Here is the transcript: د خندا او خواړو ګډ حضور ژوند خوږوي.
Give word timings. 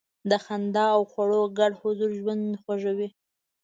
د 0.29 0.31
خندا 0.45 0.85
او 0.95 1.01
خواړو 1.11 1.39
ګډ 1.59 1.71
حضور 1.81 2.09
ژوند 2.19 2.43
خوږوي. 2.61 3.07